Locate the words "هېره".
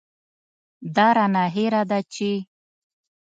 1.55-1.83